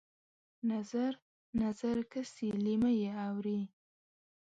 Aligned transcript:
نظر، 0.69 1.11
نظر 1.61 1.97
کسي 2.11 2.47
لېمه 2.63 2.91
یې 2.99 3.09
اورې 3.27 3.61